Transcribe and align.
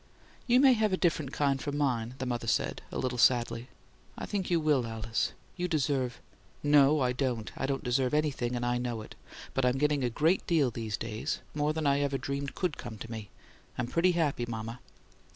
"You 0.47 0.59
may 0.59 0.73
have 0.73 0.91
a 0.91 0.97
different 0.97 1.31
kind 1.31 1.61
from 1.61 1.77
mine," 1.77 2.15
the 2.17 2.25
mother 2.25 2.47
said, 2.47 2.81
a 2.91 2.97
little 2.97 3.19
sadly. 3.19 3.69
"I 4.17 4.25
think 4.25 4.49
you 4.49 4.59
will, 4.59 4.87
Alice. 4.87 5.33
You 5.57 5.67
deserve" 5.67 6.19
"No, 6.63 7.01
I 7.01 7.13
don't. 7.13 7.51
I 7.55 7.67
don't 7.67 7.83
deserve 7.83 8.11
anything, 8.15 8.55
and 8.55 8.65
I 8.65 8.79
know 8.79 9.03
it. 9.03 9.13
But 9.53 9.63
I'm 9.63 9.77
getting 9.77 10.03
a 10.03 10.09
great 10.09 10.47
deal 10.47 10.71
these 10.71 10.97
days 10.97 11.41
more 11.53 11.71
than 11.71 11.85
I 11.85 11.99
ever 11.99 12.17
dreamed 12.17 12.55
COULD 12.55 12.77
come 12.79 12.97
to 12.97 13.11
me. 13.11 13.29
I'm 13.77 13.85
I'm 13.85 13.91
pretty 13.91 14.13
happy, 14.13 14.47
mama!" 14.47 14.79